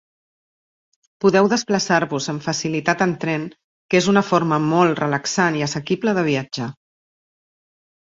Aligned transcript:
Podeu 1.25 1.49
desplaçar-vos 1.51 2.31
amb 2.33 2.45
facilitat 2.47 3.05
en 3.07 3.15
tren, 3.25 3.47
que 3.93 4.01
és 4.03 4.11
una 4.17 4.27
forma 4.33 4.61
molt 4.75 5.05
relaxant 5.07 5.63
i 5.63 5.65
assequible 5.71 6.19
de 6.21 6.29
viatjar. 6.33 6.75